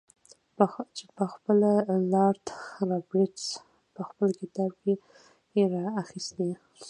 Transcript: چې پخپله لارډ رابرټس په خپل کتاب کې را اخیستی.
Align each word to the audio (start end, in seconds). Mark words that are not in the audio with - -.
چې 0.95 1.03
پخپله 1.17 1.71
لارډ 2.13 2.45
رابرټس 2.89 3.45
په 3.93 4.01
خپل 4.09 4.29
کتاب 4.41 4.71
کې 5.53 5.63
را 5.73 5.85
اخیستی. 6.01 6.49